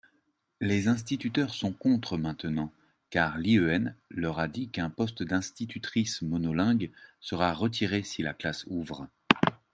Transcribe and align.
les 0.61 0.87
instituteurs 0.87 1.53
sont 1.53 1.71
contre 1.73 2.17
maintenant 2.17 2.73
car 3.11 3.37
l'IEN 3.37 3.93
leur 4.09 4.39
a 4.39 4.47
dit 4.47 4.67
qu'un 4.71 4.89
poste 4.89 5.21
d'institutrice 5.21 6.23
monolingue 6.23 6.89
sera 7.19 7.53
retiré 7.53 8.01
si 8.01 8.23
la 8.23 8.33
classe 8.33 8.65
ouvre. 8.65 9.07